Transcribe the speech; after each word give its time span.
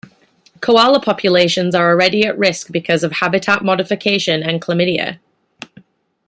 Koala 0.61 0.99
populations 0.99 1.75
are 1.75 1.91
already 1.91 2.25
at 2.25 2.35
risk 2.35 2.71
because 2.71 3.03
of 3.03 3.11
habitat 3.11 3.63
modification 3.63 4.41
and 4.41 4.59
chlamydia. 4.59 5.19